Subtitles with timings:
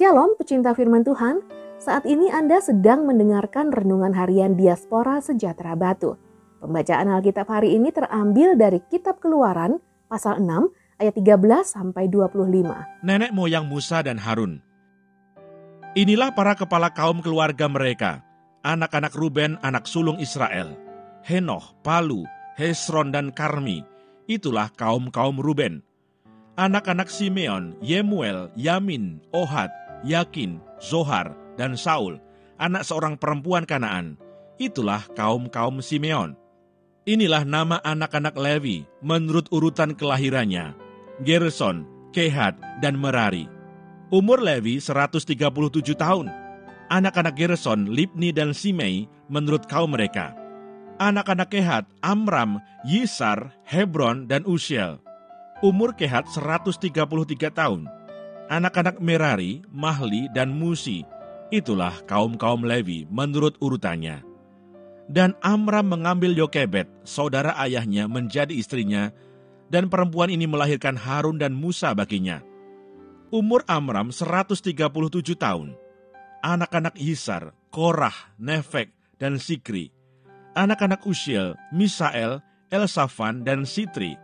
[0.00, 1.44] Shalom pecinta firman Tuhan,
[1.76, 6.16] saat ini Anda sedang mendengarkan Renungan Harian Diaspora Sejahtera Batu.
[6.56, 9.76] Pembacaan Alkitab hari ini terambil dari Kitab Keluaran
[10.08, 11.36] pasal 6 ayat 13
[11.68, 12.32] sampai 25.
[13.04, 14.64] Nenek moyang Musa dan Harun.
[15.92, 18.24] Inilah para kepala kaum keluarga mereka,
[18.64, 20.80] anak-anak Ruben, anak sulung Israel,
[21.28, 22.24] Henoh, Palu,
[22.56, 23.84] Hesron dan Karmi.
[24.24, 25.84] Itulah kaum-kaum Ruben.
[26.56, 32.16] Anak-anak Simeon, Yemuel, Yamin, Ohad, Yakin, Zohar, dan Saul,
[32.56, 34.16] anak seorang perempuan Kanaan.
[34.56, 36.36] Itulah kaum-kaum Simeon.
[37.08, 40.76] Inilah nama anak-anak Levi menurut urutan kelahirannya.
[41.24, 43.48] Gerson, Kehat, dan Merari.
[44.12, 45.36] Umur Levi 137
[45.96, 46.28] tahun.
[46.90, 50.36] Anak-anak Gerson, Libni, dan Simei menurut kaum mereka.
[51.00, 55.00] Anak-anak Kehat, Amram, Yisar, Hebron, dan Usiel.
[55.64, 57.88] Umur Kehat 133 tahun
[58.50, 61.06] anak-anak Merari, Mahli, dan Musi.
[61.54, 64.26] Itulah kaum-kaum Levi menurut urutannya.
[65.06, 69.14] Dan Amram mengambil Yokebet, saudara ayahnya, menjadi istrinya,
[69.70, 72.42] dan perempuan ini melahirkan Harun dan Musa baginya.
[73.30, 74.74] Umur Amram 137
[75.38, 75.78] tahun.
[76.42, 79.94] Anak-anak Yisar, Korah, Nefek, dan Sikri.
[80.58, 84.18] Anak-anak Usiel, Misael, Elsafan, dan Sitri.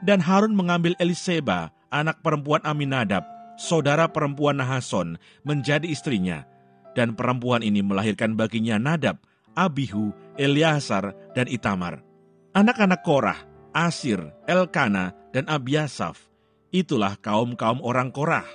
[0.00, 3.24] Dan Harun mengambil Eliseba, anak perempuan Aminadab,
[3.58, 6.46] saudara perempuan Nahason, menjadi istrinya,
[6.94, 9.18] dan perempuan ini melahirkan baginya Nadab,
[9.58, 12.00] Abihu, Eliasar, dan Itamar.
[12.54, 13.38] Anak-anak Korah,
[13.74, 16.30] Asir, Elkana, dan Abiasaf,
[16.70, 18.46] itulah kaum-kaum orang Korah.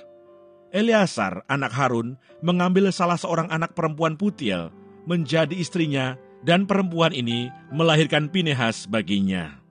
[0.74, 4.74] Eliasar, anak Harun, mengambil salah seorang anak perempuan Putiel,
[5.06, 9.62] menjadi istrinya, dan perempuan ini melahirkan Pinehas baginya.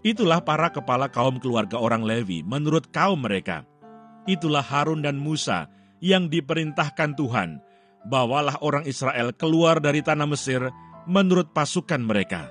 [0.00, 3.68] Itulah para kepala kaum keluarga orang Levi menurut kaum mereka
[4.24, 7.60] itulah Harun dan Musa yang diperintahkan Tuhan,
[8.08, 10.68] bawalah orang Israel keluar dari tanah Mesir
[11.04, 12.48] menurut pasukan mereka.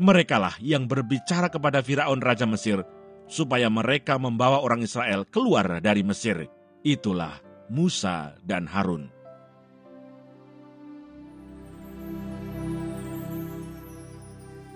[0.00, 2.80] Merekalah yang berbicara kepada Firaun Raja Mesir,
[3.28, 6.48] supaya mereka membawa orang Israel keluar dari Mesir.
[6.80, 9.12] Itulah Musa dan Harun.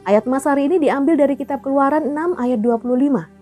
[0.04, 3.33] Ayat Mas hari ini diambil dari kitab Keluaran 6 ayat 25.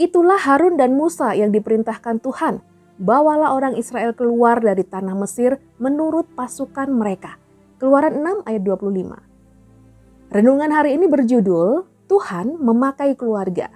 [0.00, 2.64] Itulah Harun dan Musa yang diperintahkan Tuhan.
[2.96, 7.36] Bawalah orang Israel keluar dari tanah Mesir menurut pasukan mereka.
[7.76, 10.32] Keluaran 6 ayat 25.
[10.32, 13.68] Renungan hari ini berjudul Tuhan memakai keluarga.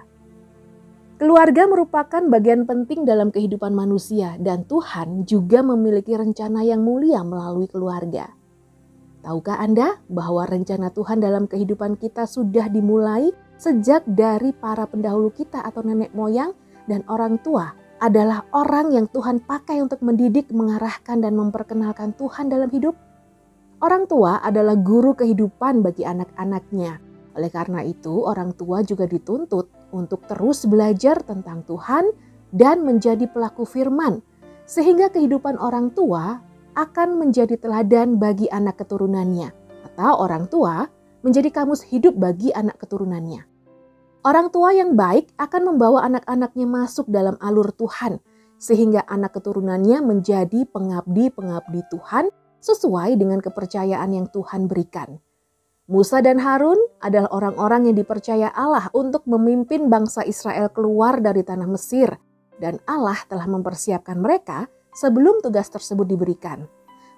[1.21, 7.69] Keluarga merupakan bagian penting dalam kehidupan manusia dan Tuhan juga memiliki rencana yang mulia melalui
[7.69, 8.33] keluarga.
[9.21, 15.63] Tahukah Anda bahwa rencana Tuhan dalam kehidupan kita sudah dimulai sejak dari para pendahulu kita
[15.63, 16.51] atau nenek moyang
[16.85, 17.73] dan orang tua
[18.03, 22.93] adalah orang yang Tuhan pakai untuk mendidik, mengarahkan, dan memperkenalkan Tuhan dalam hidup.
[23.79, 26.99] Orang tua adalah guru kehidupan bagi anak-anaknya.
[27.35, 32.11] Oleh karena itu, orang tua juga dituntut untuk terus belajar tentang Tuhan
[32.51, 34.23] dan menjadi pelaku firman,
[34.63, 36.39] sehingga kehidupan orang tua
[36.75, 39.51] akan menjadi teladan bagi anak keturunannya,
[39.91, 40.87] atau orang tua
[41.25, 43.49] menjadi kamus hidup bagi anak keturunannya.
[44.21, 48.21] Orang tua yang baik akan membawa anak-anaknya masuk dalam alur Tuhan,
[48.61, 52.29] sehingga anak keturunannya menjadi pengabdi-pengabdi Tuhan
[52.61, 55.17] sesuai dengan kepercayaan yang Tuhan berikan.
[55.85, 61.69] Musa dan Harun adalah orang-orang yang dipercaya Allah untuk memimpin bangsa Israel keluar dari tanah
[61.69, 62.09] Mesir,
[62.57, 64.65] dan Allah telah mempersiapkan mereka
[64.97, 66.65] sebelum tugas tersebut diberikan.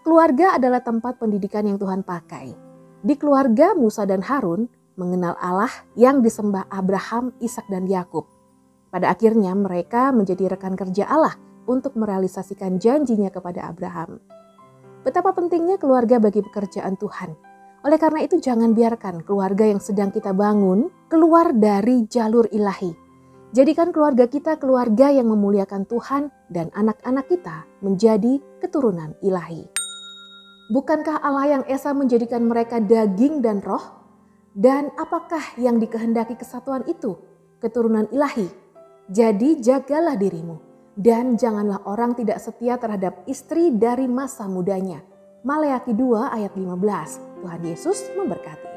[0.03, 2.67] Keluarga adalah tempat pendidikan yang Tuhan pakai.
[3.05, 4.65] Di keluarga Musa dan Harun
[4.97, 8.25] mengenal Allah yang disembah Abraham, Ishak dan Yakub.
[8.89, 11.37] Pada akhirnya mereka menjadi rekan kerja Allah
[11.69, 14.17] untuk merealisasikan janjinya kepada Abraham.
[15.05, 17.37] Betapa pentingnya keluarga bagi pekerjaan Tuhan.
[17.85, 22.91] Oleh karena itu jangan biarkan keluarga yang sedang kita bangun keluar dari jalur ilahi.
[23.53, 29.86] Jadikan keluarga kita keluarga yang memuliakan Tuhan dan anak-anak kita menjadi keturunan ilahi.
[30.67, 33.83] Bukankah Allah yang Esa menjadikan mereka daging dan roh?
[34.51, 37.15] Dan apakah yang dikehendaki kesatuan itu?
[37.63, 38.51] Keturunan ilahi.
[39.07, 40.59] Jadi jagalah dirimu
[40.97, 45.05] dan janganlah orang tidak setia terhadap istri dari masa mudanya.
[45.45, 47.45] Maleaki 2 ayat 15.
[47.45, 48.76] Tuhan Yesus memberkati.